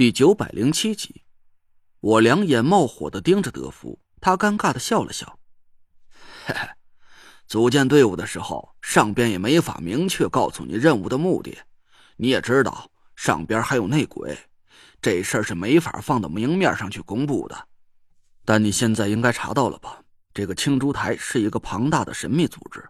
[0.00, 1.24] 第九百零七集，
[2.00, 5.38] 我两眼冒火的盯着德福，他尴尬的笑了笑
[6.46, 6.66] ：“嘿嘿，
[7.46, 11.54] 组建队伍的时候，上边也没法明确告诉你任务的目的。
[12.16, 14.38] 你也知道，上边还有内鬼，
[15.02, 17.68] 这事儿是没法放到明面上去公布的。
[18.46, 20.02] 但你现在应该查到了吧？
[20.32, 22.88] 这个青珠台是一个庞大的神秘组织，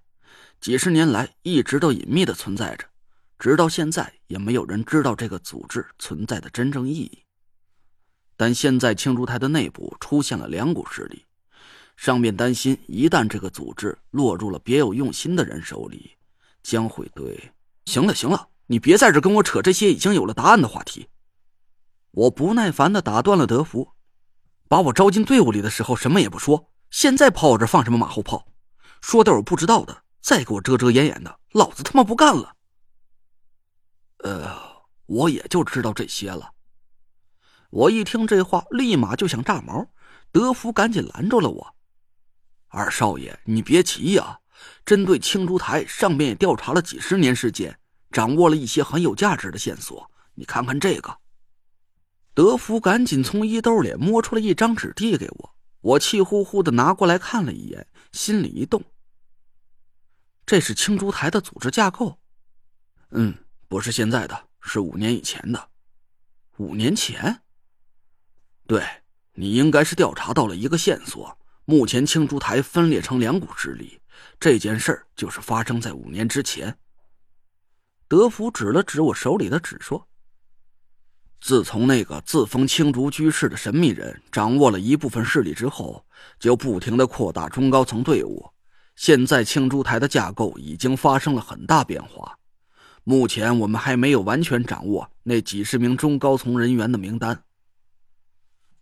[0.61, 2.87] 几十年来一直都隐秘的存在着。”
[3.41, 7.25] 直到现在也没有人知道这个组织存在的真正意义。
[8.37, 11.25] 但现在青竹台的内部出现了两股势力，
[11.97, 16.11] 上面担心一旦这个组织落入了别有用心的人手里，
[16.63, 17.51] 将会对……
[17.87, 21.09] 行了行了，你别在这跟我扯这些已经有了答案的话题。
[22.11, 23.89] 我不耐烦的打断了德福，
[24.69, 28.47] 把我招进队伍里的时候什么也不说，现在跑我这放什么马后炮？
[29.01, 32.55] 说点我不知道的，再给我遮遮掩掩的，老子他妈不干了！
[34.23, 36.53] 呃，我也就知道这些了。
[37.71, 39.89] 我一听这话，立马就想炸毛。
[40.33, 41.75] 德福赶紧拦住了我
[42.69, 44.41] ：“二少爷，你别急呀！
[44.85, 47.79] 针对青竹台，上面也调查了几十年时间，
[48.11, 50.11] 掌握了一些很有价值的线索。
[50.35, 51.19] 你看看这个。”
[52.35, 58.83] 德福赶紧从衣兜里摸出了一张纸递给我，我气呼呼的拿过来看了一眼，心里一动
[60.47, 62.19] ：“这是青竹台的组织架构。”
[63.11, 63.35] 嗯。
[63.71, 65.69] 不是现在的，是五年以前的。
[66.57, 67.41] 五年前，
[68.67, 68.85] 对
[69.35, 71.39] 你应该是调查到了一个线索。
[71.67, 74.01] 目前青竹台分裂成两股势力，
[74.41, 76.77] 这件事儿就是发生在五年之前。
[78.09, 80.05] 德福指了指我手里的纸，说
[81.41, 86.05] ：“自从那个自封青竹居士的神秘人掌握了一部分势力之后，
[86.41, 88.51] 就不停的扩大中高层队伍。
[88.97, 92.37] 现在青竹台的架构已经发生了很大变化。”
[93.05, 97.45] 目前我们还没有完全掌握那几十名中高层人员的名单。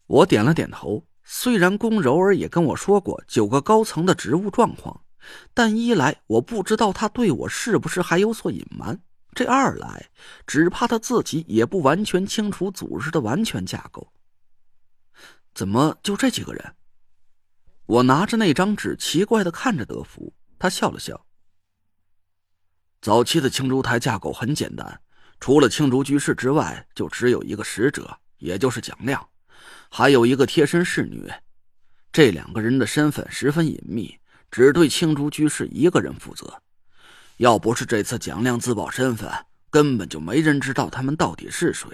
[0.07, 1.05] 我点了点头。
[1.31, 5.03] 虽然龚柔儿也跟我说过九个高层的职务状况，
[5.53, 8.97] 但一来我不知道他对我是不是还有所隐瞒；
[9.35, 10.09] 这二来，
[10.47, 14.11] 只怕他自己也不完全清楚组织的完全架构。
[15.55, 16.75] 怎么就这几个人？
[17.85, 21.27] 我拿着那张纸，奇怪的看着德福，他笑了笑。
[23.01, 25.01] 早期的青竹台架构很简单，
[25.39, 29.25] 除了青竹居士之外，就只有一个使者，也就是蒋亮，
[29.89, 31.31] 还有一个贴身侍女。
[32.11, 34.19] 这两个人的身份十分隐秘，
[34.51, 36.61] 只对青竹居士一个人负责。
[37.37, 39.31] 要不是这次蒋亮自曝身份，
[39.71, 41.87] 根本就没人知道他们到底是谁。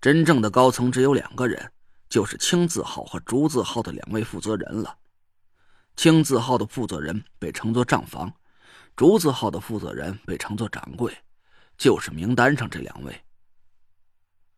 [0.00, 1.70] 真正的高层只有两个人，
[2.08, 4.96] 就是青字号和竹字号的两位负责人了。
[5.96, 8.32] 青字号的负责人被称作账房。
[8.98, 11.16] 竹字号的负责人被称作掌柜，
[11.76, 13.22] 就是名单上这两位。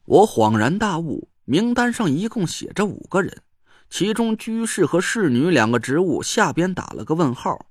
[0.06, 3.42] 我恍然大悟，名单上一共写着五个人，
[3.90, 7.66] 其中居士和侍女两个职务下边打了个问号，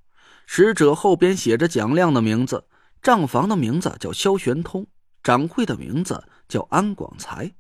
[0.46, 2.68] 使者后边写着蒋亮的名字，
[3.02, 4.86] 账房的名字叫萧玄通，
[5.24, 7.52] 掌柜的名字叫安广才。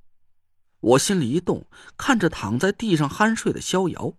[0.82, 1.66] 我心里一动，
[1.98, 4.14] 看着躺在地上酣睡的逍遥，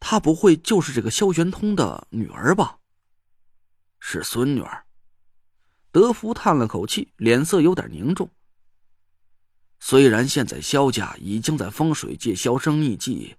[0.00, 2.78] 他不会就是这个萧玄通的女儿吧？
[4.12, 4.82] 是孙女儿，
[5.92, 8.28] 德福叹了口气，脸色有点凝重。
[9.78, 13.36] 虽然现在萧家已经在风水界销声匿迹，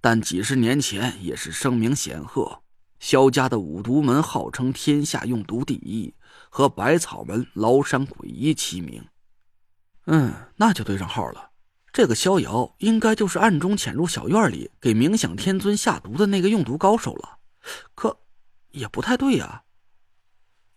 [0.00, 2.62] 但几十年前也是声名显赫。
[3.00, 6.14] 萧家的五毒门号称天下用毒第一，
[6.48, 9.06] 和百草门、崂山鬼医齐名。
[10.06, 11.50] 嗯，那就对上号了。
[11.92, 17.40] 这个逍遥应该就是暗中潜入小院里给冥想天尊下毒的那个用毒高手了。
[17.94, 18.18] 可，
[18.70, 19.63] 也不太对呀。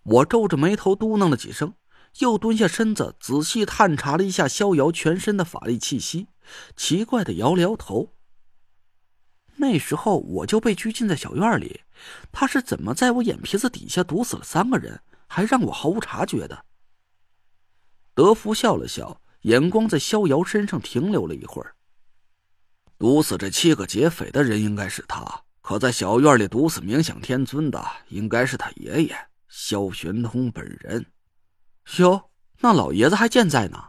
[0.08, 1.74] 我皱着眉头嘟囔了几声，
[2.20, 6.28] 又蹲下身子仔细探查了一下逍遥全身的法力气息，
[6.78, 8.14] 奇怪的摇了摇头。
[9.58, 11.82] 那时候我就被拘禁在小院里，
[12.32, 16.64] 他是怎么在我眼皮子底下毒死了三个人，还让我毫无察觉的？
[18.14, 21.76] 德福笑了笑，眼光在逍遥身上停留了一会儿。
[22.98, 29.27] 毒死这七个劫匪的人应该是他，可在小院里毒死冥想天尊的应该是他爷爷。
[29.48, 31.06] 萧玄通本人，
[31.98, 32.30] 哟，
[32.60, 33.86] 那老爷子还健在呢。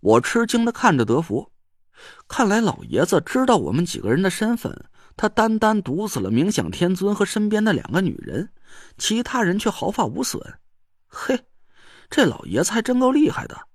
[0.00, 1.52] 我吃惊的看着德福，
[2.26, 4.86] 看来老爷子知道我们几个人的身份。
[5.14, 8.50] 他单单毒死了冥想天尊和身边的两个女人，
[8.96, 10.40] 其他人却毫发无损。
[11.06, 11.38] 嘿，
[12.08, 13.68] 这老爷子还真够厉害的，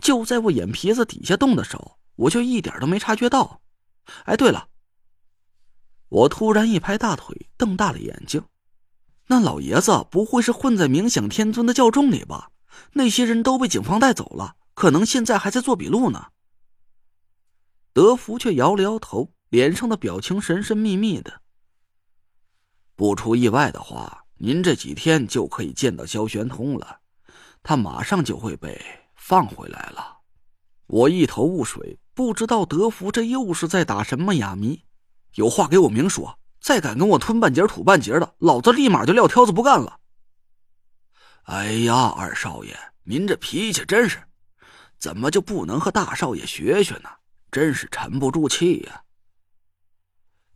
[0.00, 3.60] 就在我眼皮子底下动的手，我就一点都没察觉到。
[4.24, 4.68] 哎，对了，
[6.08, 8.40] 我突然一拍大腿，瞪大了眼睛。
[9.26, 12.50] 那老爷子不会是混在冥想天尊的教众里吧？
[12.92, 16.26] 那些人都被警方带走了，可能现在还在做笔录呢。
[17.92, 21.40] 德福却摇了摇头，脸上的表情神神秘秘的。
[22.96, 26.98] 不出意外的话，您这几天就可以见到萧玄通了，
[27.62, 28.80] 他马上就会被
[29.14, 30.18] 放回来了。
[30.86, 34.82] 我一头雾水，不知道德福这又是在打什么哑谜。
[35.34, 40.00] 有话给我明说，再敢跟我吞半截吐半截的，老子立马就撂挑子不干了。
[41.42, 44.16] 哎呀，二少爷，您这脾气真是，
[44.98, 47.10] 怎么就不能和大少爷学学呢？
[47.52, 49.02] 真是沉不住气呀！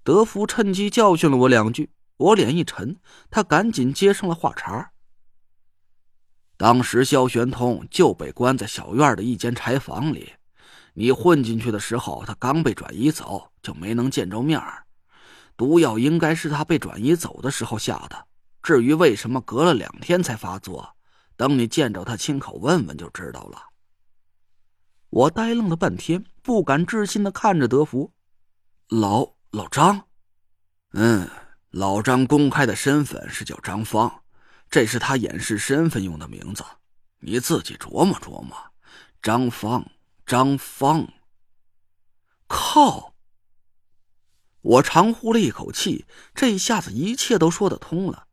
[0.03, 2.97] 德福趁机教训了我两句，我脸一沉，
[3.31, 4.91] 他赶紧接上了话茬。
[6.57, 10.33] 当时萧玄通就被关在小院的一间柴房里，
[10.95, 14.59] 你混进去的时候，他刚被转移走，就没能见着面
[15.59, 18.27] 毒药应该是他被转移走的时候下的。
[18.63, 20.97] 至于为什么隔了两天才发作，
[21.37, 23.61] 等你见着他亲口问问就知道了。
[25.11, 28.13] 我呆愣了半天，不敢置信的看着德福，
[28.89, 30.07] 老老张，
[30.93, 31.29] 嗯，
[31.71, 34.23] 老张公开的身份是叫张芳，
[34.71, 36.63] 这是他掩饰身份用的名字，
[37.19, 38.57] 你自己琢磨琢磨。
[39.21, 39.85] 张芳，
[40.25, 41.09] 张芳。
[42.47, 43.15] 靠！
[44.69, 46.05] 我长呼了一口气，
[46.35, 48.25] 这一下子一切都说得通了。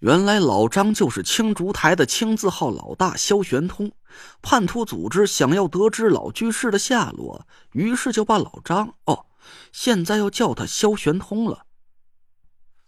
[0.00, 3.92] 原来老张就是青竹台的青字号老大萧玄通，
[4.42, 9.26] 叛徒组织想要得知老居士的下落，于是就把老张哦，
[9.70, 11.66] 现在要叫他萧玄通了。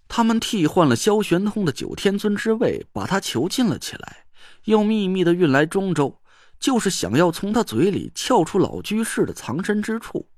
[0.09, 4.25] 他们替换了萧玄通的九天尊之位，把他囚禁了起来，
[4.65, 6.21] 又秘密的运来中州，
[6.59, 10.29] 就是想要从他嘴里撬出老居士的藏身之处。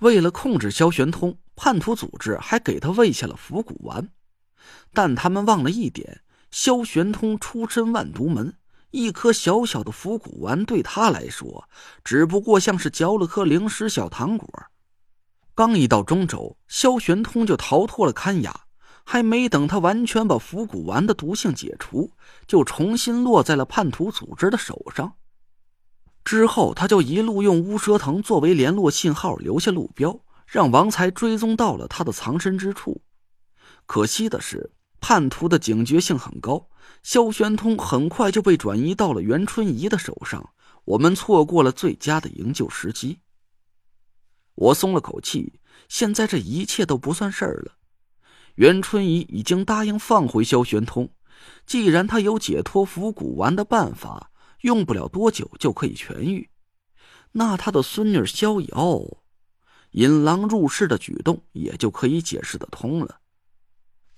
[0.00, 4.10] 为了控制萧玄通，叛徒组织还给他喂下了伏骨丸。
[4.92, 6.20] 但他们忘了一点：
[6.50, 8.54] 萧玄通出身万毒门，
[8.90, 11.68] 一颗小小的伏骨丸对他来说，
[12.02, 14.48] 只不过像是嚼了颗零食小糖果。
[15.54, 18.64] 刚一到中州，萧玄通就逃脱了看押，
[19.04, 22.12] 还没等他完全把伏骨丸的毒性解除，
[22.46, 25.12] 就重新落在了叛徒组织的手上。
[26.30, 33.02] 之后，他就一路用乌蛇藤作为联络信号，留下路标，让王才追踪到了他的藏身之处。
[33.84, 36.68] 可惜的是，叛徒的警觉性很高，
[37.02, 40.50] 萧玄通很快就被转移到了袁春怡的手上，
[40.84, 43.18] 我们错过了最佳的营救时机。
[44.54, 47.72] 我松了口气，现在这一切都不算事儿了。
[48.54, 51.10] 袁春怡已经答应放回萧玄通，
[51.66, 54.29] 既然他有解脱伏骨丸的办法，
[54.62, 56.50] 用不了多久就可以痊愈，
[57.32, 59.02] 那他的孙女萧瑶
[59.92, 63.20] 引狼入室的举动也就可以解释得通了。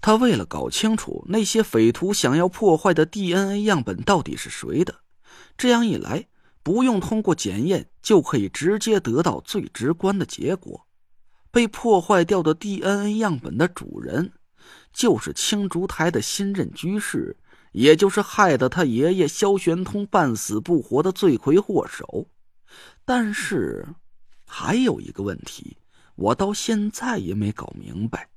[0.00, 4.96] 他为了搞清楚那些匪徒想要破坏的 DNA 样本到底是谁的，
[5.56, 6.26] 这样一来，
[6.64, 10.88] 不用通过检验就可以直接得到最直观的结果：
[11.52, 14.32] 被破坏掉的 DNA 样本的主人，
[14.92, 17.36] 就是青竹台的新任居士，
[17.72, 22.26] 也就是害得他爷爷萧玄通半死不活的罪魁祸首。
[23.04, 23.86] 但是，
[24.46, 25.76] 还有一个问题，
[26.14, 28.28] 我到现在也没搞明白。